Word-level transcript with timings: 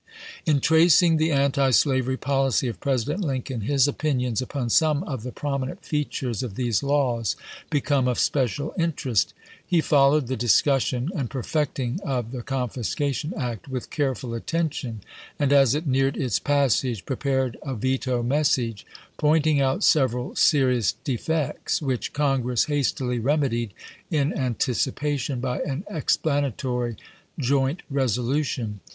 In 0.47 0.61
tracing 0.61 1.17
the 1.17 1.31
antislavery 1.31 2.17
policy 2.17 2.67
of 2.67 2.79
President 2.79 3.23
Lincoln, 3.23 3.61
his 3.61 3.87
opinions 3.87 4.41
upon 4.41 4.71
some 4.71 5.03
of 5.03 5.21
the 5.21 5.31
prominent 5.31 5.85
features 5.85 6.41
of 6.41 6.55
these 6.55 6.81
laws 6.81 7.35
become 7.69 8.07
of 8.07 8.17
special 8.17 8.73
interest. 8.79 9.35
He 9.63 9.79
followed 9.79 10.25
the 10.25 10.35
discussion 10.35 11.09
and 11.15 11.29
perfecting 11.29 11.99
of 12.03 12.31
the 12.31 12.41
Confiscation 12.41 13.31
Act 13.37 13.67
with 13.67 13.91
careful 13.91 14.33
attention, 14.33 15.01
and 15.37 15.53
as 15.53 15.75
it 15.75 15.85
neared 15.85 16.17
its 16.17 16.39
passage 16.39 17.05
prepared 17.05 17.55
a 17.61 17.75
veto 17.75 18.23
message, 18.23 18.87
point 19.17 19.45
ing 19.45 19.61
out 19.61 19.83
several 19.83 20.35
serious 20.35 20.93
defects, 21.03 21.79
which 21.79 22.11
Congress 22.11 22.65
hastily 22.65 23.19
remedied 23.19 23.71
in 24.09 24.35
anticipation 24.35 25.39
by 25.39 25.59
an 25.59 25.83
explana 25.91 26.57
tory 26.57 26.95
joint 27.37 27.83
resolution. 27.91 28.79